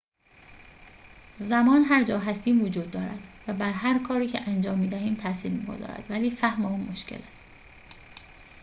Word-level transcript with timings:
زمان 1.37 1.81
هر 1.81 2.03
جا 2.03 2.19
هستیم 2.19 2.61
وجود 2.63 2.91
دارد 2.91 3.19
و 3.47 3.53
بر 3.53 3.71
هر 3.71 3.99
کاری 4.03 4.27
که 4.27 4.49
انجام 4.49 4.79
می‌دهیم 4.79 5.15
تأثیر 5.15 5.51
می‌گذارد 5.51 6.03
ولی 6.09 6.31
فهم 6.31 6.65
آن 6.65 6.79
مشکل 6.79 7.19
است 7.29 7.45